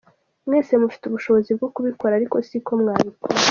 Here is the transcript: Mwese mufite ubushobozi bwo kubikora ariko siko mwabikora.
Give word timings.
Mwese 0.47 0.73
mufite 0.81 1.03
ubushobozi 1.07 1.49
bwo 1.57 1.67
kubikora 1.75 2.13
ariko 2.15 2.35
siko 2.47 2.71
mwabikora. 2.81 3.35